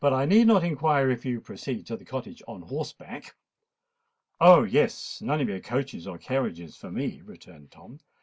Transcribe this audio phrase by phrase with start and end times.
[0.03, 3.35] "I need not inquire if you proceed to the Cottage on horseback!"
[4.39, 4.63] "Oh!
[4.63, 7.99] yes—none of your coaches or carriages for me," returned Tom.